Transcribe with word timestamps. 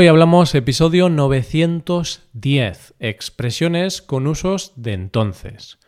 Hoy 0.00 0.06
hablamos 0.06 0.54
episodio 0.54 1.08
910, 1.08 2.94
expresiones 3.00 4.00
con 4.00 4.28
usos 4.28 4.72
de 4.76 4.92
entonces. 4.92 5.80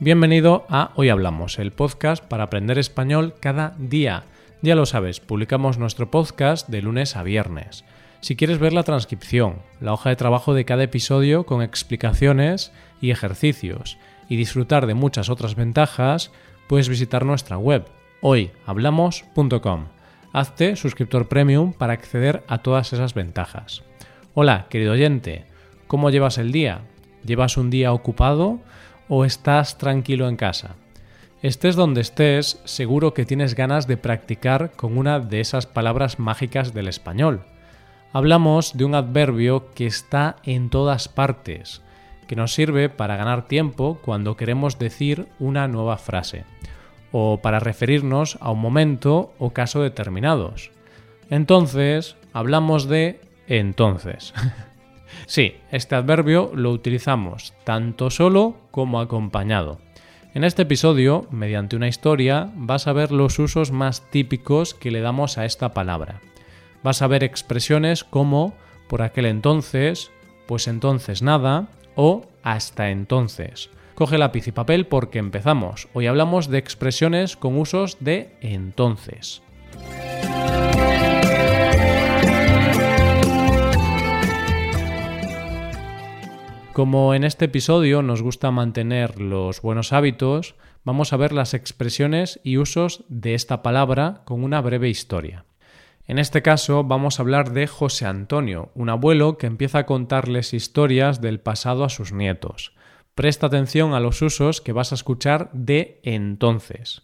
Bienvenido 0.00 0.66
a 0.68 0.90
Hoy 0.96 1.10
Hablamos, 1.10 1.60
el 1.60 1.70
podcast 1.70 2.24
para 2.24 2.42
aprender 2.42 2.80
español 2.80 3.34
cada 3.38 3.76
día. 3.78 4.24
Ya 4.62 4.74
lo 4.74 4.84
sabes, 4.84 5.20
publicamos 5.20 5.78
nuestro 5.78 6.10
podcast 6.10 6.68
de 6.68 6.82
lunes 6.82 7.14
a 7.14 7.22
viernes. 7.22 7.84
Si 8.18 8.34
quieres 8.34 8.58
ver 8.58 8.72
la 8.72 8.82
transcripción, 8.82 9.62
la 9.80 9.92
hoja 9.92 10.08
de 10.08 10.16
trabajo 10.16 10.54
de 10.54 10.64
cada 10.64 10.82
episodio 10.82 11.46
con 11.46 11.62
explicaciones 11.62 12.72
y 13.00 13.12
ejercicios, 13.12 13.96
y 14.28 14.36
disfrutar 14.36 14.86
de 14.86 14.94
muchas 14.94 15.28
otras 15.28 15.54
ventajas, 15.54 16.32
puedes 16.66 16.88
visitar 16.88 17.24
nuestra 17.24 17.58
web 17.58 17.86
hoyhablamos.com. 18.20 19.86
Hazte 20.32 20.76
suscriptor 20.76 21.28
premium 21.28 21.72
para 21.72 21.92
acceder 21.92 22.44
a 22.48 22.58
todas 22.58 22.92
esas 22.92 23.14
ventajas. 23.14 23.82
Hola, 24.34 24.66
querido 24.68 24.92
oyente, 24.92 25.46
¿cómo 25.86 26.10
llevas 26.10 26.38
el 26.38 26.52
día? 26.52 26.82
¿Llevas 27.24 27.56
un 27.56 27.70
día 27.70 27.92
ocupado 27.92 28.60
o 29.08 29.24
estás 29.24 29.78
tranquilo 29.78 30.28
en 30.28 30.36
casa? 30.36 30.76
Estés 31.42 31.76
donde 31.76 32.00
estés, 32.00 32.60
seguro 32.64 33.14
que 33.14 33.24
tienes 33.24 33.54
ganas 33.54 33.86
de 33.86 33.96
practicar 33.96 34.72
con 34.72 34.98
una 34.98 35.20
de 35.20 35.40
esas 35.40 35.66
palabras 35.66 36.18
mágicas 36.18 36.74
del 36.74 36.88
español. 36.88 37.44
Hablamos 38.12 38.76
de 38.76 38.84
un 38.84 38.94
adverbio 38.94 39.70
que 39.74 39.86
está 39.86 40.36
en 40.44 40.70
todas 40.70 41.08
partes, 41.08 41.82
que 42.26 42.36
nos 42.36 42.54
sirve 42.54 42.88
para 42.88 43.16
ganar 43.16 43.46
tiempo 43.46 43.98
cuando 44.04 44.36
queremos 44.36 44.78
decir 44.78 45.26
una 45.38 45.68
nueva 45.68 45.96
frase, 45.96 46.44
o 47.12 47.40
para 47.42 47.60
referirnos 47.60 48.38
a 48.40 48.50
un 48.50 48.60
momento 48.60 49.32
o 49.38 49.50
caso 49.50 49.82
determinados. 49.82 50.70
Entonces, 51.30 52.16
hablamos 52.32 52.88
de 52.88 53.20
entonces. 53.46 54.34
sí, 55.26 55.56
este 55.70 55.94
adverbio 55.94 56.52
lo 56.54 56.70
utilizamos 56.70 57.54
tanto 57.64 58.10
solo 58.10 58.56
como 58.70 59.00
acompañado. 59.00 59.78
En 60.34 60.44
este 60.44 60.62
episodio, 60.62 61.26
mediante 61.30 61.76
una 61.76 61.88
historia, 61.88 62.50
vas 62.54 62.86
a 62.86 62.92
ver 62.92 63.10
los 63.10 63.38
usos 63.38 63.70
más 63.72 64.02
típicos 64.10 64.74
que 64.74 64.90
le 64.90 65.00
damos 65.00 65.38
a 65.38 65.46
esta 65.46 65.72
palabra. 65.72 66.20
Vas 66.82 67.00
a 67.00 67.06
ver 67.06 67.24
expresiones 67.24 68.04
como 68.04 68.54
por 68.86 69.00
aquel 69.00 69.24
entonces, 69.24 70.10
pues 70.46 70.68
entonces 70.68 71.22
nada, 71.22 71.68
o 71.96 72.26
hasta 72.42 72.90
entonces. 72.90 73.70
Coge 73.96 74.18
lápiz 74.18 74.46
y 74.46 74.52
papel 74.52 74.86
porque 74.86 75.18
empezamos. 75.18 75.88
Hoy 75.94 76.06
hablamos 76.06 76.48
de 76.48 76.58
expresiones 76.58 77.36
con 77.36 77.58
usos 77.58 77.96
de 77.98 78.36
entonces. 78.40 79.42
Como 86.76 87.14
en 87.14 87.24
este 87.24 87.46
episodio 87.46 88.02
nos 88.02 88.20
gusta 88.20 88.50
mantener 88.50 89.18
los 89.18 89.62
buenos 89.62 89.94
hábitos, 89.94 90.56
vamos 90.84 91.14
a 91.14 91.16
ver 91.16 91.32
las 91.32 91.54
expresiones 91.54 92.38
y 92.44 92.58
usos 92.58 93.06
de 93.08 93.32
esta 93.32 93.62
palabra 93.62 94.20
con 94.26 94.44
una 94.44 94.60
breve 94.60 94.90
historia. 94.90 95.45
En 96.08 96.18
este 96.18 96.40
caso 96.40 96.84
vamos 96.84 97.18
a 97.18 97.22
hablar 97.22 97.52
de 97.52 97.66
José 97.66 98.06
Antonio, 98.06 98.70
un 98.74 98.90
abuelo 98.90 99.38
que 99.38 99.48
empieza 99.48 99.78
a 99.80 99.86
contarles 99.86 100.54
historias 100.54 101.20
del 101.20 101.40
pasado 101.40 101.82
a 101.82 101.88
sus 101.88 102.12
nietos. 102.12 102.74
Presta 103.16 103.48
atención 103.48 103.92
a 103.92 104.00
los 104.00 104.22
usos 104.22 104.60
que 104.60 104.72
vas 104.72 104.92
a 104.92 104.94
escuchar 104.94 105.50
de 105.52 106.00
entonces. 106.04 107.02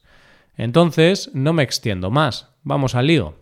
Entonces, 0.57 1.31
no 1.35 1.53
me 1.53 1.65
extiendo 1.65 2.11
más, 2.11 2.51
vamos 2.63 2.95
al 2.95 3.09
lío. 3.09 3.35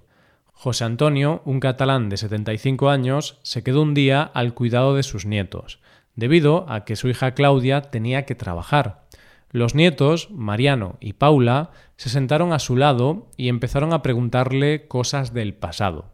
José 0.53 0.85
Antonio, 0.85 1.43
un 1.45 1.61
catalán 1.61 2.09
de 2.09 2.17
75 2.17 2.89
años, 2.89 3.39
se 3.43 3.63
quedó 3.63 3.83
un 3.83 3.93
día 3.93 4.23
al 4.23 4.55
cuidado 4.55 4.95
de 4.95 5.03
sus 5.03 5.27
nietos, 5.27 5.81
debido 6.17 6.65
a 6.71 6.85
que 6.85 6.97
su 6.97 7.09
hija 7.09 7.33
Claudia 7.33 7.83
tenía 7.83 8.25
que 8.25 8.35
trabajar. 8.35 9.05
Los 9.51 9.75
nietos, 9.75 10.31
Mariano 10.31 10.97
y 11.01 11.15
Paula, 11.15 11.71
se 12.01 12.09
sentaron 12.09 12.55
a 12.55 12.59
su 12.59 12.77
lado 12.77 13.27
y 13.37 13.51
empezaron 13.51 13.93
a 13.93 14.01
preguntarle 14.01 14.89
cosas 14.89 15.35
del 15.35 15.53
pasado. 15.53 16.07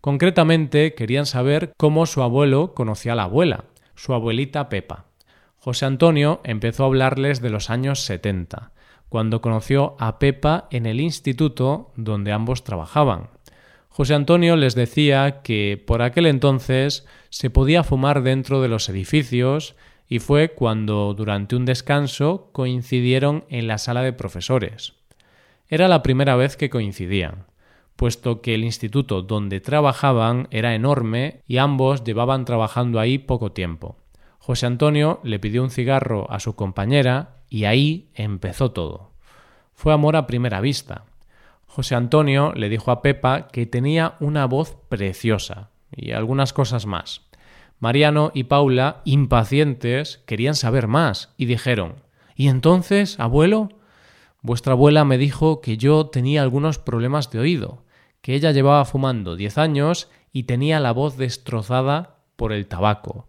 Concretamente 0.00 0.94
querían 0.94 1.26
saber 1.26 1.72
cómo 1.76 2.06
su 2.06 2.22
abuelo 2.22 2.74
conocía 2.74 3.14
a 3.14 3.16
la 3.16 3.24
abuela, 3.24 3.64
su 3.96 4.14
abuelita 4.14 4.68
Pepa. 4.68 5.06
José 5.56 5.84
Antonio 5.84 6.40
empezó 6.44 6.84
a 6.84 6.86
hablarles 6.86 7.40
de 7.40 7.50
los 7.50 7.70
años 7.70 8.04
70, 8.04 8.70
cuando 9.08 9.40
conoció 9.40 9.96
a 9.98 10.20
Pepa 10.20 10.68
en 10.70 10.86
el 10.86 11.00
instituto 11.00 11.90
donde 11.96 12.30
ambos 12.30 12.62
trabajaban. 12.62 13.30
José 13.88 14.14
Antonio 14.14 14.54
les 14.54 14.76
decía 14.76 15.42
que 15.42 15.82
por 15.84 16.02
aquel 16.02 16.26
entonces 16.26 17.04
se 17.30 17.50
podía 17.50 17.82
fumar 17.82 18.22
dentro 18.22 18.62
de 18.62 18.68
los 18.68 18.88
edificios 18.88 19.74
y 20.06 20.20
fue 20.20 20.52
cuando 20.52 21.14
durante 21.14 21.56
un 21.56 21.64
descanso 21.64 22.50
coincidieron 22.52 23.44
en 23.48 23.66
la 23.66 23.78
sala 23.78 24.02
de 24.02 24.12
profesores. 24.12 24.95
Era 25.68 25.88
la 25.88 26.02
primera 26.02 26.36
vez 26.36 26.56
que 26.56 26.70
coincidían, 26.70 27.46
puesto 27.96 28.40
que 28.40 28.54
el 28.54 28.64
instituto 28.64 29.22
donde 29.22 29.60
trabajaban 29.60 30.46
era 30.50 30.74
enorme 30.74 31.40
y 31.46 31.58
ambos 31.58 32.04
llevaban 32.04 32.44
trabajando 32.44 33.00
ahí 33.00 33.18
poco 33.18 33.52
tiempo. 33.52 33.96
José 34.38 34.66
Antonio 34.66 35.18
le 35.24 35.40
pidió 35.40 35.62
un 35.62 35.70
cigarro 35.70 36.30
a 36.30 36.38
su 36.38 36.54
compañera 36.54 37.40
y 37.48 37.64
ahí 37.64 38.10
empezó 38.14 38.70
todo. 38.70 39.10
Fue 39.74 39.92
amor 39.92 40.14
a 40.14 40.26
primera 40.26 40.60
vista. 40.60 41.04
José 41.66 41.96
Antonio 41.96 42.52
le 42.54 42.68
dijo 42.68 42.90
a 42.90 43.02
Pepa 43.02 43.48
que 43.48 43.66
tenía 43.66 44.14
una 44.20 44.46
voz 44.46 44.76
preciosa 44.88 45.70
y 45.90 46.12
algunas 46.12 46.52
cosas 46.52 46.86
más. 46.86 47.22
Mariano 47.80 48.30
y 48.34 48.44
Paula, 48.44 49.02
impacientes, 49.04 50.22
querían 50.26 50.54
saber 50.54 50.86
más 50.86 51.34
y 51.36 51.46
dijeron 51.46 51.96
¿Y 52.36 52.48
entonces, 52.48 53.18
abuelo? 53.18 53.70
Vuestra 54.46 54.74
abuela 54.74 55.04
me 55.04 55.18
dijo 55.18 55.60
que 55.60 55.76
yo 55.76 56.06
tenía 56.06 56.40
algunos 56.40 56.78
problemas 56.78 57.32
de 57.32 57.40
oído, 57.40 57.82
que 58.20 58.36
ella 58.36 58.52
llevaba 58.52 58.84
fumando 58.84 59.34
diez 59.34 59.58
años 59.58 60.08
y 60.32 60.44
tenía 60.44 60.78
la 60.78 60.92
voz 60.92 61.16
destrozada 61.16 62.20
por 62.36 62.52
el 62.52 62.68
tabaco. 62.68 63.28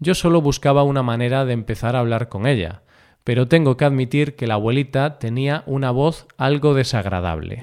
Yo 0.00 0.14
solo 0.14 0.42
buscaba 0.42 0.82
una 0.82 1.02
manera 1.02 1.46
de 1.46 1.54
empezar 1.54 1.96
a 1.96 2.00
hablar 2.00 2.28
con 2.28 2.46
ella, 2.46 2.82
pero 3.24 3.48
tengo 3.48 3.78
que 3.78 3.86
admitir 3.86 4.36
que 4.36 4.46
la 4.46 4.54
abuelita 4.54 5.18
tenía 5.18 5.62
una 5.64 5.92
voz 5.92 6.26
algo 6.36 6.74
desagradable. 6.74 7.62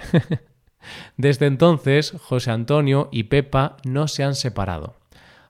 Desde 1.18 1.46
entonces, 1.46 2.16
José 2.20 2.50
Antonio 2.50 3.10
y 3.12 3.26
Pepa 3.26 3.78
no 3.86 4.08
se 4.08 4.24
han 4.24 4.34
separado 4.34 4.96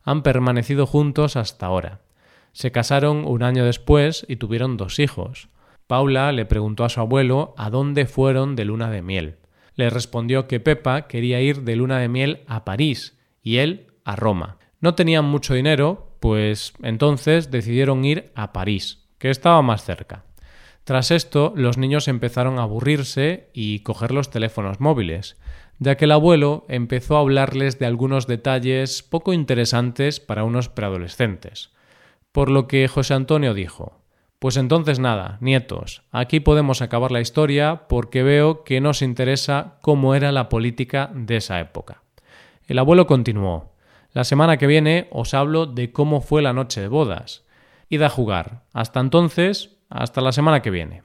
han 0.07 0.23
permanecido 0.23 0.85
juntos 0.85 1.35
hasta 1.35 1.65
ahora. 1.65 1.99
Se 2.53 2.71
casaron 2.71 3.25
un 3.25 3.43
año 3.43 3.65
después 3.65 4.25
y 4.29 4.37
tuvieron 4.37 4.77
dos 4.77 4.99
hijos. 4.99 5.49
Paula 5.87 6.31
le 6.31 6.45
preguntó 6.45 6.83
a 6.83 6.89
su 6.89 6.99
abuelo 6.99 7.53
a 7.57 7.69
dónde 7.69 8.05
fueron 8.05 8.55
de 8.55 8.65
luna 8.65 8.91
de 8.91 9.01
miel. 9.01 9.37
Le 9.75 9.89
respondió 9.89 10.47
que 10.47 10.59
Pepa 10.59 11.07
quería 11.07 11.41
ir 11.41 11.63
de 11.63 11.75
luna 11.75 11.99
de 11.99 12.09
miel 12.09 12.43
a 12.47 12.65
París 12.65 13.17
y 13.41 13.57
él 13.57 13.87
a 14.03 14.15
Roma. 14.15 14.57
No 14.81 14.95
tenían 14.95 15.25
mucho 15.25 15.53
dinero, 15.53 16.15
pues 16.19 16.73
entonces 16.83 17.51
decidieron 17.51 18.05
ir 18.05 18.31
a 18.35 18.53
París, 18.53 19.07
que 19.17 19.29
estaba 19.29 19.61
más 19.61 19.83
cerca. 19.83 20.25
Tras 20.83 21.11
esto, 21.11 21.53
los 21.55 21.77
niños 21.77 22.07
empezaron 22.07 22.59
a 22.59 22.63
aburrirse 22.63 23.49
y 23.53 23.79
coger 23.79 24.11
los 24.11 24.29
teléfonos 24.29 24.79
móviles 24.79 25.37
ya 25.79 25.95
que 25.95 26.05
el 26.05 26.11
abuelo 26.11 26.65
empezó 26.69 27.17
a 27.17 27.21
hablarles 27.21 27.79
de 27.79 27.85
algunos 27.85 28.27
detalles 28.27 29.03
poco 29.03 29.33
interesantes 29.33 30.19
para 30.19 30.43
unos 30.43 30.69
preadolescentes. 30.69 31.71
Por 32.31 32.49
lo 32.49 32.67
que 32.67 32.87
José 32.87 33.13
Antonio 33.13 33.53
dijo 33.53 34.01
Pues 34.39 34.57
entonces 34.57 34.99
nada, 34.99 35.37
nietos, 35.41 36.03
aquí 36.11 36.39
podemos 36.39 36.81
acabar 36.81 37.11
la 37.11 37.21
historia 37.21 37.87
porque 37.87 38.21
veo 38.21 38.63
que 38.63 38.81
nos 38.81 39.01
interesa 39.01 39.77
cómo 39.81 40.13
era 40.13 40.31
la 40.31 40.47
política 40.49 41.09
de 41.13 41.37
esa 41.37 41.59
época. 41.59 42.03
El 42.67 42.79
abuelo 42.79 43.07
continuó 43.07 43.73
La 44.13 44.23
semana 44.23 44.57
que 44.57 44.67
viene 44.67 45.07
os 45.11 45.33
hablo 45.33 45.65
de 45.65 45.91
cómo 45.91 46.21
fue 46.21 46.41
la 46.41 46.53
noche 46.53 46.81
de 46.81 46.87
bodas. 46.87 47.45
Id 47.89 48.01
a 48.01 48.09
jugar. 48.09 48.63
Hasta 48.73 48.99
entonces, 48.99 49.77
hasta 49.89 50.21
la 50.21 50.31
semana 50.31 50.61
que 50.61 50.71
viene. 50.71 51.03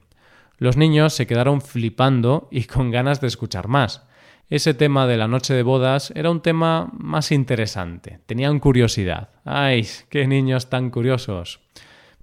Los 0.57 0.77
niños 0.77 1.13
se 1.13 1.25
quedaron 1.25 1.61
flipando 1.61 2.47
y 2.51 2.65
con 2.65 2.91
ganas 2.91 3.19
de 3.19 3.27
escuchar 3.27 3.67
más 3.67 4.03
ese 4.49 4.75
tema 4.75 5.07
de 5.07 5.17
la 5.17 5.27
noche 5.27 5.53
de 5.55 5.63
bodas 5.63 6.11
era 6.15 6.29
un 6.29 6.41
tema 6.41 6.89
más 6.93 7.31
interesante. 7.31 8.19
Tenían 8.27 8.59
curiosidad. 8.59 9.29
¡Ay, 9.45 9.87
qué 10.09 10.27
niños 10.27 10.69
tan 10.69 10.91
curiosos! 10.91 11.59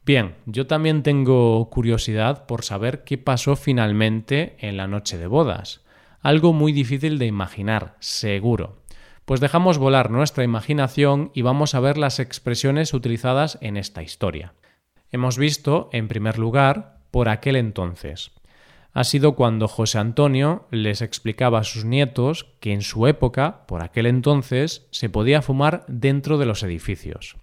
Bien, 0.05 0.35
yo 0.47 0.67
también 0.67 1.03
tengo 1.03 1.69
curiosidad 1.71 2.47
por 2.47 2.65
saber 2.65 3.05
qué 3.05 3.19
pasó 3.19 3.55
finalmente 3.55 4.57
en 4.59 4.77
la 4.77 4.87
noche 4.87 5.19
de 5.19 5.27
bodas. 5.27 5.83
Algo 6.21 6.53
muy 6.53 6.73
difícil 6.73 7.19
de 7.19 7.27
imaginar, 7.27 7.97
seguro. 8.01 8.83
Pues 9.25 9.41
dejamos 9.41 9.79
volar 9.79 10.11
nuestra 10.11 10.43
imaginación 10.43 11.31
y 11.35 11.43
vamos 11.43 11.75
a 11.75 11.81
ver 11.81 11.99
las 11.99 12.19
expresiones 12.19 12.95
utilizadas 12.95 13.59
en 13.61 13.77
esta 13.77 14.03
historia. 14.03 14.55
Hemos 15.11 15.39
visto, 15.39 15.89
en 15.93 16.09
primer 16.09 16.39
lugar, 16.39 17.01
por 17.11 17.29
aquel 17.29 17.57
entonces. 17.57 18.33
Ha 18.93 19.05
sido 19.05 19.37
cuando 19.37 19.69
José 19.69 19.99
Antonio 19.99 20.67
les 20.71 21.01
explicaba 21.01 21.61
a 21.61 21.65
sus 21.65 21.85
nietos 21.85 22.47
que 22.59 22.73
en 22.73 22.83
su 22.83 23.07
época, 23.07 23.67
por 23.67 23.83
aquel 23.83 24.07
entonces, 24.07 24.89
se 24.91 25.09
podía 25.09 25.43
fumar 25.43 25.85
dentro 25.87 26.39
de 26.39 26.47
los 26.47 26.63
edificios. 26.63 27.37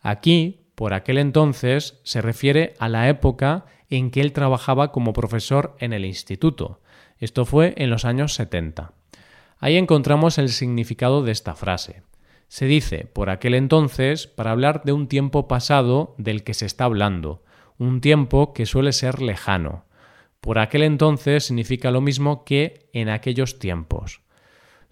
Aquí, 0.00 0.61
por 0.74 0.94
aquel 0.94 1.18
entonces, 1.18 2.00
se 2.02 2.22
refiere 2.22 2.74
a 2.78 2.88
la 2.88 3.08
época 3.08 3.66
en 3.90 4.10
que 4.10 4.20
él 4.20 4.32
trabajaba 4.32 4.90
como 4.90 5.12
profesor 5.12 5.76
en 5.78 5.92
el 5.92 6.04
instituto. 6.04 6.80
Esto 7.18 7.44
fue 7.44 7.74
en 7.76 7.90
los 7.90 8.04
años 8.04 8.34
70. 8.34 8.92
Ahí 9.58 9.76
encontramos 9.76 10.38
el 10.38 10.48
significado 10.48 11.22
de 11.22 11.32
esta 11.32 11.54
frase. 11.54 12.02
Se 12.48 12.66
dice 12.66 13.06
por 13.12 13.30
aquel 13.30 13.54
entonces 13.54 14.26
para 14.26 14.50
hablar 14.50 14.82
de 14.84 14.92
un 14.92 15.08
tiempo 15.08 15.46
pasado 15.46 16.14
del 16.18 16.42
que 16.42 16.52
se 16.52 16.66
está 16.66 16.84
hablando, 16.84 17.42
un 17.78 18.00
tiempo 18.00 18.52
que 18.52 18.66
suele 18.66 18.92
ser 18.92 19.22
lejano. 19.22 19.84
Por 20.40 20.58
aquel 20.58 20.82
entonces 20.82 21.44
significa 21.44 21.90
lo 21.90 22.00
mismo 22.00 22.44
que 22.44 22.88
en 22.92 23.08
aquellos 23.08 23.58
tiempos. 23.58 24.20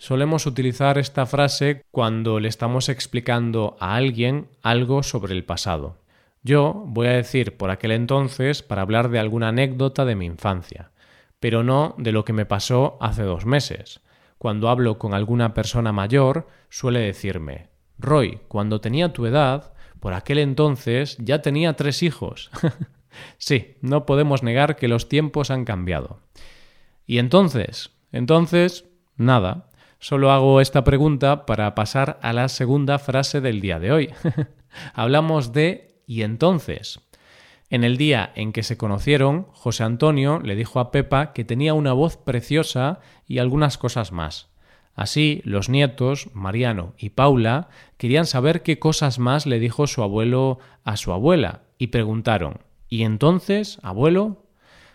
Solemos 0.00 0.47
utilizar 0.47 0.97
esta 0.97 1.26
frase 1.26 1.85
cuando 1.91 2.41
le 2.41 2.49
estamos 2.49 2.88
explicando 2.88 3.76
a 3.81 3.97
alguien 3.97 4.49
algo 4.62 5.02
sobre 5.02 5.35
el 5.35 5.44
pasado. 5.44 5.99
Yo 6.43 6.85
voy 6.87 7.08
a 7.08 7.12
decir 7.12 7.58
por 7.58 7.69
aquel 7.69 7.91
entonces 7.91 8.62
para 8.62 8.81
hablar 8.81 9.11
de 9.11 9.19
alguna 9.19 9.49
anécdota 9.49 10.06
de 10.06 10.17
mi 10.17 10.25
infancia, 10.25 10.91
pero 11.38 11.62
no 11.62 11.97
de 11.99 12.12
lo 12.12 12.25
que 12.25 12.32
me 12.32 12.47
pasó 12.47 12.97
hace 13.02 13.25
dos 13.25 13.44
meses. 13.44 14.00
Cuando 14.38 14.70
hablo 14.70 14.99
con 14.99 15.12
alguna 15.12 15.52
persona 15.52 15.93
mayor, 15.93 16.49
suele 16.70 17.00
decirme 17.00 17.69
Roy, 17.99 18.41
cuando 18.49 18.81
tenía 18.81 19.12
tu 19.12 19.26
edad, 19.26 19.75
por 20.00 20.14
aquel 20.14 20.38
entonces 20.38 21.19
ya 21.19 21.43
tenía 21.43 21.75
tres 21.75 22.03
hijos. 22.03 22.50
Sí, 23.38 23.75
no 23.81 24.06
podemos 24.06 24.44
negar 24.44 24.76
que 24.76 24.87
los 24.87 25.08
tiempos 25.08 25.50
han 25.50 25.64
cambiado. 25.64 26.20
Y 27.06 27.19
entonces, 27.19 27.91
entonces, 28.12 28.85
nada. 29.17 29.69
Solo 30.02 30.32
hago 30.32 30.62
esta 30.62 30.82
pregunta 30.82 31.44
para 31.44 31.75
pasar 31.75 32.19
a 32.23 32.32
la 32.32 32.49
segunda 32.49 32.99
frase 32.99 33.43
del 33.43 33.61
día 33.61 33.79
de 33.79 33.93
hoy. 33.93 34.11
Hablamos 34.94 35.52
de 35.52 36.02
y 36.06 36.23
entonces. 36.23 37.00
En 37.69 37.85
el 37.85 37.99
día 37.99 38.32
en 38.35 38.52
que 38.52 38.62
se 38.62 38.79
conocieron, 38.79 39.47
José 39.52 39.85
Antonio 39.85 40.41
le 40.41 40.56
dijo 40.56 40.81
a 40.81 40.91
Pepa 40.91 41.35
que 41.35 41.44
tenía 41.44 41.75
una 41.75 41.93
voz 41.93 42.17
preciosa 42.17 43.00
y 43.26 43.41
algunas 43.41 43.76
cosas 43.76 44.11
más. 44.11 44.49
Así, 44.94 45.43
los 45.44 45.69
nietos, 45.69 46.31
Mariano 46.32 46.94
y 46.96 47.11
Paula, 47.11 47.69
querían 47.99 48.25
saber 48.25 48.62
qué 48.62 48.79
cosas 48.79 49.19
más 49.19 49.44
le 49.44 49.58
dijo 49.58 49.87
su 49.87 50.03
abuelo 50.03 50.61
a 50.82 50.96
su 50.96 51.12
abuela 51.12 51.64
y 51.76 51.88
preguntaron 51.88 52.61
¿Y 52.88 53.03
entonces, 53.03 53.79
abuelo? 53.82 54.46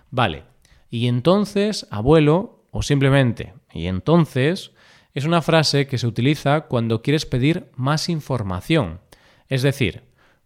Vale. 0.10 0.46
Y 0.90 1.08
entonces, 1.08 1.88
abuelo, 1.92 2.64
o 2.72 2.82
simplemente, 2.82 3.54
y 3.72 3.86
entonces, 3.86 4.72
es 5.16 5.26
una 5.26 5.42
frase 5.42 5.88
que 5.88 5.98
se 5.98 6.08
utiliza 6.08 6.68
cuando 6.68 7.02
quieres 7.02 7.26
pedir 7.26 7.72
más 7.76 8.10
información. 8.10 9.00
Es 9.48 9.64
decir, 9.64 10.04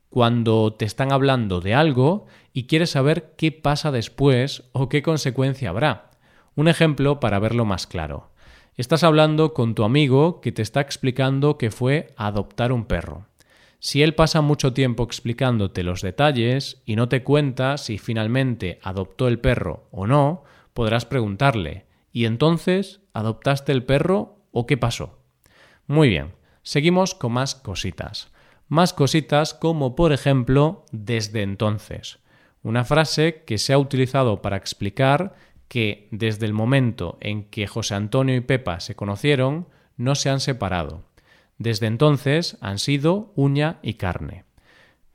cuando 0.09 0.73
te 0.73 0.85
están 0.85 1.11
hablando 1.11 1.59
de 1.59 1.73
algo 1.73 2.27
y 2.53 2.67
quieres 2.67 2.91
saber 2.91 3.33
qué 3.35 3.51
pasa 3.51 3.91
después 3.91 4.63
o 4.71 4.87
qué 4.87 5.01
consecuencia 5.01 5.69
habrá. 5.69 6.11
Un 6.55 6.67
ejemplo 6.67 7.19
para 7.19 7.39
verlo 7.39 7.65
más 7.65 7.87
claro. 7.87 8.31
Estás 8.77 9.03
hablando 9.03 9.55
con 9.55 9.73
tu 9.73 9.83
amigo 9.83 10.39
que 10.39 10.51
te 10.51 10.61
está 10.61 10.81
explicando 10.81 11.57
que 11.57 11.71
fue 11.71 12.13
a 12.15 12.27
adoptar 12.27 12.71
un 12.71 12.85
perro. 12.85 13.25
Si 13.79 14.03
él 14.03 14.13
pasa 14.13 14.41
mucho 14.41 14.71
tiempo 14.71 15.03
explicándote 15.03 15.81
los 15.81 16.01
detalles 16.01 16.83
y 16.85 16.95
no 16.95 17.09
te 17.09 17.23
cuenta 17.23 17.77
si 17.77 17.97
finalmente 17.97 18.79
adoptó 18.83 19.27
el 19.27 19.39
perro 19.39 19.87
o 19.89 20.05
no, 20.05 20.43
podrás 20.73 21.05
preguntarle 21.05 21.87
¿Y 22.11 22.25
entonces 22.25 23.01
adoptaste 23.13 23.71
el 23.71 23.83
perro 23.83 24.38
o 24.51 24.65
qué 24.65 24.77
pasó? 24.77 25.19
Muy 25.87 26.09
bien, 26.09 26.33
seguimos 26.63 27.15
con 27.15 27.33
más 27.33 27.55
cositas. 27.55 28.31
Más 28.67 28.93
cositas 28.93 29.53
como 29.53 29.95
por 29.95 30.13
ejemplo 30.13 30.85
desde 30.91 31.41
entonces. 31.41 32.19
Una 32.61 32.85
frase 32.85 33.43
que 33.45 33.57
se 33.57 33.73
ha 33.73 33.77
utilizado 33.77 34.41
para 34.41 34.57
explicar 34.57 35.33
que 35.67 36.07
desde 36.11 36.45
el 36.45 36.53
momento 36.53 37.17
en 37.21 37.45
que 37.45 37.67
José 37.67 37.95
Antonio 37.95 38.35
y 38.35 38.41
Pepa 38.41 38.79
se 38.79 38.95
conocieron, 38.95 39.67
no 39.97 40.15
se 40.15 40.29
han 40.29 40.39
separado. 40.39 41.03
Desde 41.57 41.87
entonces 41.87 42.57
han 42.61 42.79
sido 42.79 43.31
uña 43.35 43.79
y 43.81 43.95
carne. 43.95 44.45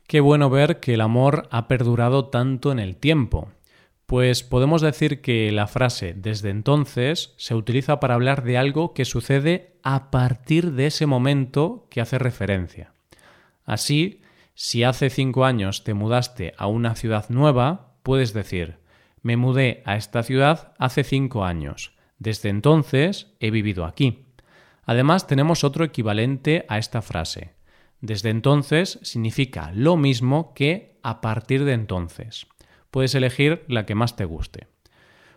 Qué 0.07 0.21
bueno 0.21 0.51
ver 0.51 0.81
que 0.81 0.95
el 0.95 1.01
amor 1.01 1.49
ha 1.51 1.69
perdurado 1.69 2.27
tanto 2.27 2.71
en 2.71 2.79
el 2.79 2.97
tiempo, 2.97 3.49
pues 4.15 4.45
podemos 4.45 4.81
decir 4.81 5.23
que 5.23 5.51
la 5.51 5.67
frase 5.67 6.15
desde 6.15 6.51
entonces 6.51 7.35
se 7.37 7.57
utiliza 7.57 7.99
para 7.99 8.15
hablar 8.15 8.45
de 8.45 8.57
algo 8.57 8.95
que 8.95 9.05
sucede 9.05 9.77
a 9.83 10.13
partir 10.13 10.71
de 10.71 10.87
ese 10.87 11.07
momento 11.07 11.89
que 11.91 12.01
hace 12.01 12.21
referencia. 12.21 12.93
Así, 13.65 14.23
si 14.55 14.85
hace 14.85 15.11
cinco 15.11 15.45
años 15.45 15.83
te 15.83 15.95
mudaste 15.95 16.55
a 16.59 16.69
una 16.69 16.95
ciudad 16.95 17.29
nueva, 17.29 17.97
puedes 18.05 18.33
decir 18.33 18.79
me 19.23 19.37
mudé 19.37 19.83
a 19.85 19.97
esta 19.97 20.23
ciudad 20.23 20.75
hace 20.79 21.03
cinco 21.03 21.45
años. 21.45 21.97
Desde 22.21 22.51
entonces 22.51 23.35
he 23.41 23.51
vivido 23.51 23.85
aquí. 23.85 24.27
Además, 24.85 25.27
tenemos 25.27 25.65
otro 25.65 25.85
equivalente 25.85 26.67
a 26.69 26.79
esta 26.79 27.03
frase. 27.03 27.55
Desde 28.01 28.31
entonces 28.31 29.01
significa 29.03 29.73
lo 29.75 29.97
mismo 29.97 30.55
que 30.55 31.01
a 31.03 31.21
partir 31.21 31.65
de 31.65 31.73
entonces. 31.73 32.47
Puedes 32.95 33.17
elegir 33.17 33.65
la 33.67 33.87
que 33.87 33.97
más 33.97 34.15
te 34.15 34.25
guste. 34.25 34.69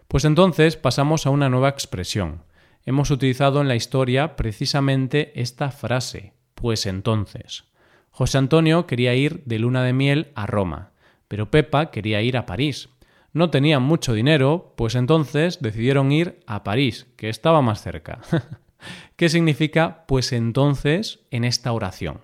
Pues 0.07 0.25
entonces 0.25 0.77
pasamos 0.77 1.25
a 1.25 1.31
una 1.31 1.49
nueva 1.49 1.69
expresión. 1.69 2.43
Hemos 2.85 3.09
utilizado 3.09 3.61
en 3.61 3.67
la 3.67 3.75
historia 3.75 4.35
precisamente 4.35 5.31
esta 5.41 5.71
frase, 5.71 6.33
pues 6.53 6.85
entonces. 6.85 7.63
José 8.11 8.37
Antonio 8.37 8.85
quería 8.85 9.15
ir 9.15 9.41
de 9.45 9.57
luna 9.57 9.81
de 9.81 9.93
miel 9.93 10.27
a 10.35 10.45
Roma, 10.45 10.91
pero 11.27 11.49
Pepa 11.49 11.89
quería 11.89 12.21
ir 12.21 12.37
a 12.37 12.45
París. 12.45 12.89
No 13.33 13.49
tenían 13.49 13.81
mucho 13.81 14.13
dinero, 14.13 14.75
pues 14.77 14.93
entonces 14.93 15.57
decidieron 15.59 16.11
ir 16.11 16.41
a 16.45 16.63
París, 16.63 17.07
que 17.15 17.27
estaba 17.27 17.63
más 17.63 17.81
cerca. 17.81 18.21
¿Qué 19.15 19.29
significa 19.29 20.05
pues 20.07 20.31
entonces 20.31 21.21
en 21.31 21.43
esta 21.43 21.71
oración? 21.71 22.19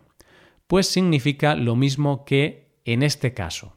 Pues 0.68 0.86
significa 0.86 1.56
lo 1.56 1.75
mismo 1.75 2.24
que 2.24 2.77
en 2.86 3.01
este 3.01 3.33
caso. 3.33 3.74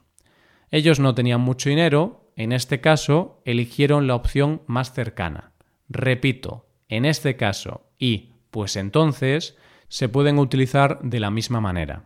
Ellos 0.71 0.99
no 0.99 1.15
tenían 1.15 1.41
mucho 1.41 1.69
dinero, 1.69 2.31
en 2.35 2.51
este 2.51 2.81
caso 2.81 3.41
eligieron 3.45 4.07
la 4.07 4.15
opción 4.15 4.61
más 4.67 4.93
cercana. 4.93 5.51
Repito, 5.89 6.67
en 6.89 7.05
este 7.05 7.35
caso 7.35 7.89
y 7.97 8.33
pues 8.51 8.75
entonces 8.75 9.57
se 9.87 10.09
pueden 10.09 10.39
utilizar 10.39 10.99
de 11.01 11.19
la 11.19 11.31
misma 11.31 11.61
manera. 11.61 12.03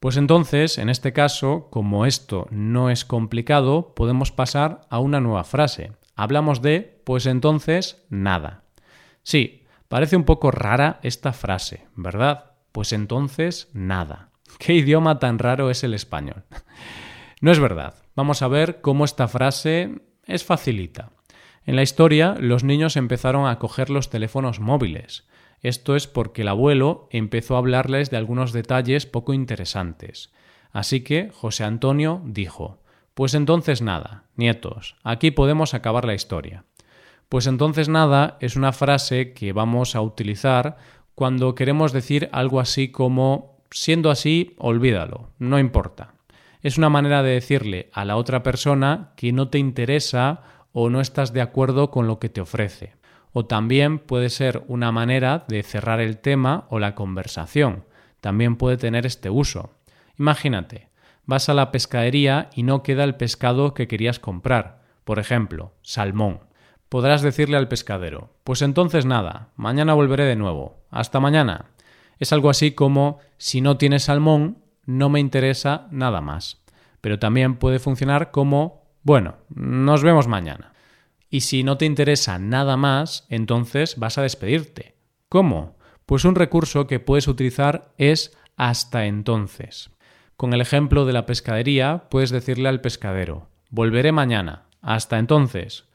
Pues 0.00 0.16
entonces, 0.16 0.78
en 0.78 0.90
este 0.90 1.12
caso, 1.12 1.68
como 1.70 2.04
esto 2.04 2.46
no 2.50 2.90
es 2.90 3.04
complicado, 3.04 3.94
podemos 3.94 4.32
pasar 4.32 4.82
a 4.90 4.98
una 4.98 5.20
nueva 5.20 5.44
frase. 5.44 5.92
Hablamos 6.14 6.60
de 6.60 7.00
pues 7.04 7.26
entonces 7.26 8.04
nada. 8.10 8.64
Sí, 9.22 9.64
Parece 9.94 10.16
un 10.16 10.24
poco 10.24 10.50
rara 10.50 10.98
esta 11.04 11.32
frase, 11.32 11.86
¿verdad? 11.94 12.52
Pues 12.72 12.92
entonces 12.92 13.68
nada. 13.74 14.30
¿Qué 14.58 14.74
idioma 14.74 15.20
tan 15.20 15.38
raro 15.38 15.70
es 15.70 15.84
el 15.84 15.94
español? 15.94 16.42
No 17.40 17.50
es 17.50 17.58
verdad. 17.58 17.94
Vamos 18.14 18.42
a 18.42 18.48
ver 18.48 18.80
cómo 18.80 19.04
esta 19.04 19.28
frase 19.28 20.00
es 20.26 20.44
facilita. 20.44 21.10
En 21.66 21.76
la 21.76 21.82
historia, 21.82 22.36
los 22.38 22.64
niños 22.64 22.96
empezaron 22.96 23.46
a 23.48 23.58
coger 23.58 23.90
los 23.90 24.10
teléfonos 24.10 24.60
móviles. 24.60 25.26
Esto 25.60 25.96
es 25.96 26.06
porque 26.06 26.42
el 26.42 26.48
abuelo 26.48 27.08
empezó 27.10 27.54
a 27.54 27.58
hablarles 27.58 28.10
de 28.10 28.18
algunos 28.18 28.52
detalles 28.52 29.06
poco 29.06 29.32
interesantes. 29.32 30.32
Así 30.72 31.00
que 31.00 31.30
José 31.32 31.64
Antonio 31.64 32.20
dijo 32.24 32.82
Pues 33.14 33.32
entonces 33.32 33.80
nada, 33.80 34.24
nietos, 34.36 34.96
aquí 35.04 35.30
podemos 35.30 35.72
acabar 35.72 36.04
la 36.04 36.14
historia. 36.14 36.64
Pues 37.28 37.46
entonces 37.46 37.88
nada 37.88 38.36
es 38.40 38.56
una 38.56 38.72
frase 38.72 39.32
que 39.32 39.52
vamos 39.52 39.96
a 39.96 40.02
utilizar 40.02 40.76
cuando 41.14 41.54
queremos 41.54 41.92
decir 41.92 42.28
algo 42.32 42.60
así 42.60 42.90
como 42.90 43.56
siendo 43.70 44.10
así, 44.10 44.54
olvídalo, 44.58 45.30
no 45.38 45.58
importa. 45.58 46.13
Es 46.64 46.78
una 46.78 46.88
manera 46.88 47.22
de 47.22 47.30
decirle 47.30 47.90
a 47.92 48.04
la 48.04 48.16
otra 48.16 48.42
persona 48.42 49.12
que 49.16 49.32
no 49.32 49.50
te 49.50 49.58
interesa 49.58 50.40
o 50.72 50.88
no 50.88 51.00
estás 51.00 51.34
de 51.34 51.42
acuerdo 51.42 51.90
con 51.90 52.06
lo 52.06 52.18
que 52.18 52.30
te 52.30 52.40
ofrece. 52.40 52.94
O 53.32 53.44
también 53.44 53.98
puede 53.98 54.30
ser 54.30 54.64
una 54.66 54.90
manera 54.90 55.44
de 55.46 55.62
cerrar 55.62 56.00
el 56.00 56.18
tema 56.18 56.66
o 56.70 56.78
la 56.78 56.94
conversación. 56.94 57.84
También 58.20 58.56
puede 58.56 58.78
tener 58.78 59.04
este 59.04 59.28
uso. 59.28 59.74
Imagínate, 60.18 60.88
vas 61.26 61.50
a 61.50 61.54
la 61.54 61.70
pescadería 61.70 62.48
y 62.54 62.62
no 62.62 62.82
queda 62.82 63.04
el 63.04 63.14
pescado 63.14 63.74
que 63.74 63.86
querías 63.86 64.18
comprar. 64.18 64.82
Por 65.04 65.18
ejemplo, 65.18 65.74
salmón 65.82 66.40
podrás 66.88 67.22
decirle 67.22 67.56
al 67.56 67.66
pescadero, 67.66 68.30
pues 68.44 68.62
entonces 68.62 69.04
nada, 69.04 69.48
mañana 69.56 69.94
volveré 69.94 70.26
de 70.26 70.36
nuevo, 70.36 70.84
hasta 70.90 71.18
mañana. 71.18 71.72
Es 72.20 72.32
algo 72.32 72.50
así 72.50 72.70
como, 72.70 73.18
si 73.36 73.60
no 73.60 73.76
tienes 73.78 74.04
salmón, 74.04 74.63
no 74.86 75.08
me 75.08 75.20
interesa 75.20 75.88
nada 75.90 76.20
más. 76.20 76.62
Pero 77.00 77.18
también 77.18 77.56
puede 77.56 77.78
funcionar 77.78 78.30
como, 78.30 78.84
Bueno, 79.02 79.36
nos 79.48 80.02
vemos 80.02 80.28
mañana. 80.28 80.72
Y 81.28 81.40
si 81.40 81.64
no 81.64 81.76
te 81.76 81.84
interesa 81.84 82.38
nada 82.38 82.76
más, 82.76 83.26
entonces 83.28 83.96
vas 83.98 84.18
a 84.18 84.22
despedirte. 84.22 84.94
¿Cómo? 85.28 85.76
Pues 86.06 86.24
un 86.24 86.34
recurso 86.34 86.86
que 86.86 87.00
puedes 87.00 87.28
utilizar 87.28 87.92
es 87.98 88.36
hasta 88.56 89.06
entonces. 89.06 89.90
Con 90.36 90.52
el 90.52 90.60
ejemplo 90.60 91.06
de 91.06 91.12
la 91.12 91.26
pescadería, 91.26 92.04
puedes 92.10 92.30
decirle 92.30 92.68
al 92.68 92.80
pescadero, 92.80 93.48
volveré 93.70 94.12
mañana, 94.12 94.66
hasta 94.80 95.18
entonces. 95.18 95.86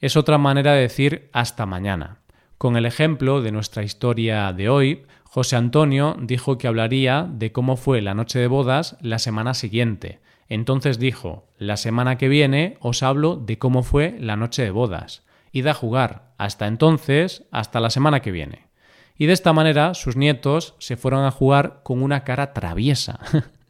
Es 0.00 0.16
otra 0.16 0.38
manera 0.38 0.72
de 0.72 0.82
decir 0.82 1.30
hasta 1.32 1.66
mañana. 1.66 2.18
Con 2.58 2.76
el 2.76 2.86
ejemplo 2.86 3.40
de 3.40 3.52
nuestra 3.52 3.84
historia 3.84 4.52
de 4.52 4.68
hoy, 4.68 5.06
José 5.22 5.54
Antonio 5.54 6.16
dijo 6.20 6.58
que 6.58 6.66
hablaría 6.66 7.24
de 7.30 7.52
cómo 7.52 7.76
fue 7.76 8.02
la 8.02 8.14
noche 8.14 8.40
de 8.40 8.48
bodas 8.48 8.96
la 9.00 9.20
semana 9.20 9.54
siguiente. 9.54 10.18
Entonces 10.48 10.98
dijo, 10.98 11.46
la 11.56 11.76
semana 11.76 12.18
que 12.18 12.28
viene 12.28 12.76
os 12.80 13.04
hablo 13.04 13.36
de 13.36 13.58
cómo 13.58 13.84
fue 13.84 14.16
la 14.18 14.34
noche 14.34 14.64
de 14.64 14.72
bodas. 14.72 15.22
Id 15.52 15.68
a 15.68 15.74
jugar. 15.74 16.32
Hasta 16.36 16.66
entonces, 16.66 17.44
hasta 17.52 17.78
la 17.78 17.90
semana 17.90 18.18
que 18.18 18.32
viene. 18.32 18.66
Y 19.16 19.26
de 19.26 19.34
esta 19.34 19.52
manera 19.52 19.94
sus 19.94 20.16
nietos 20.16 20.74
se 20.80 20.96
fueron 20.96 21.24
a 21.24 21.30
jugar 21.30 21.82
con 21.84 22.02
una 22.02 22.24
cara 22.24 22.54
traviesa. 22.54 23.20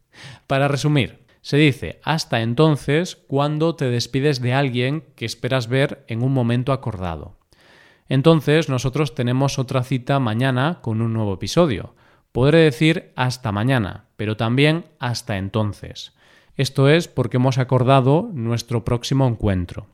Para 0.46 0.66
resumir, 0.66 1.26
se 1.42 1.58
dice 1.58 2.00
hasta 2.04 2.40
entonces 2.40 3.16
cuando 3.16 3.74
te 3.74 3.90
despides 3.90 4.40
de 4.40 4.54
alguien 4.54 5.04
que 5.14 5.26
esperas 5.26 5.68
ver 5.68 6.06
en 6.08 6.22
un 6.22 6.32
momento 6.32 6.72
acordado. 6.72 7.37
Entonces 8.08 8.68
nosotros 8.68 9.14
tenemos 9.14 9.58
otra 9.58 9.82
cita 9.82 10.18
mañana 10.18 10.78
con 10.80 11.02
un 11.02 11.12
nuevo 11.12 11.34
episodio. 11.34 11.94
Podré 12.32 12.58
decir 12.58 13.12
hasta 13.16 13.52
mañana, 13.52 14.06
pero 14.16 14.36
también 14.36 14.86
hasta 14.98 15.36
entonces. 15.36 16.14
Esto 16.56 16.88
es 16.88 17.06
porque 17.08 17.36
hemos 17.36 17.58
acordado 17.58 18.30
nuestro 18.32 18.84
próximo 18.84 19.26
encuentro. 19.26 19.86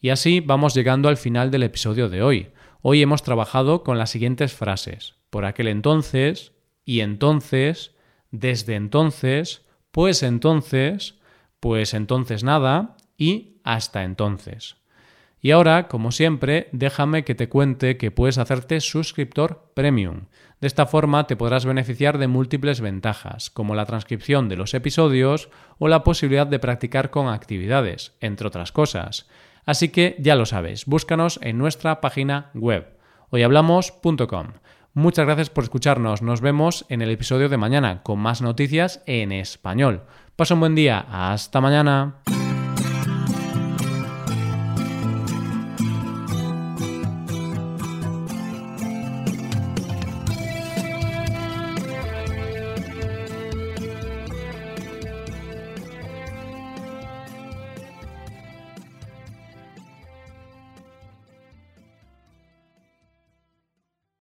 Y 0.00 0.10
así 0.10 0.40
vamos 0.40 0.74
llegando 0.74 1.08
al 1.08 1.16
final 1.16 1.50
del 1.50 1.62
episodio 1.62 2.08
de 2.08 2.22
hoy. 2.22 2.48
Hoy 2.82 3.00
hemos 3.00 3.22
trabajado 3.22 3.82
con 3.82 3.98
las 3.98 4.10
siguientes 4.10 4.52
frases. 4.52 5.14
Por 5.30 5.46
aquel 5.46 5.68
entonces, 5.68 6.52
y 6.84 7.00
entonces, 7.00 7.92
desde 8.30 8.74
entonces, 8.74 9.62
pues 9.90 10.22
entonces, 10.22 11.18
pues 11.60 11.94
entonces 11.94 12.44
nada 12.44 12.96
y 13.16 13.60
hasta 13.64 14.04
entonces. 14.04 14.76
Y 15.44 15.50
ahora, 15.50 15.88
como 15.88 16.10
siempre, 16.10 16.70
déjame 16.72 17.22
que 17.22 17.34
te 17.34 17.50
cuente 17.50 17.98
que 17.98 18.10
puedes 18.10 18.38
hacerte 18.38 18.80
suscriptor 18.80 19.72
premium. 19.74 20.22
De 20.62 20.66
esta 20.66 20.86
forma 20.86 21.26
te 21.26 21.36
podrás 21.36 21.66
beneficiar 21.66 22.16
de 22.16 22.28
múltiples 22.28 22.80
ventajas, 22.80 23.50
como 23.50 23.74
la 23.74 23.84
transcripción 23.84 24.48
de 24.48 24.56
los 24.56 24.72
episodios 24.72 25.50
o 25.78 25.88
la 25.88 26.02
posibilidad 26.02 26.46
de 26.46 26.58
practicar 26.58 27.10
con 27.10 27.28
actividades, 27.28 28.14
entre 28.22 28.46
otras 28.46 28.72
cosas. 28.72 29.28
Así 29.66 29.90
que 29.90 30.16
ya 30.18 30.34
lo 30.34 30.46
sabes, 30.46 30.86
búscanos 30.86 31.38
en 31.42 31.58
nuestra 31.58 32.00
página 32.00 32.50
web 32.54 32.96
hoyhablamos.com. 33.28 34.46
Muchas 34.94 35.26
gracias 35.26 35.50
por 35.50 35.64
escucharnos. 35.64 36.22
Nos 36.22 36.40
vemos 36.40 36.86
en 36.88 37.02
el 37.02 37.10
episodio 37.10 37.50
de 37.50 37.58
mañana 37.58 38.02
con 38.02 38.18
más 38.18 38.40
noticias 38.40 39.02
en 39.04 39.30
español. 39.30 40.04
Pasa 40.36 40.54
un 40.54 40.60
buen 40.60 40.74
día. 40.74 41.04
Hasta 41.10 41.60
mañana. 41.60 42.22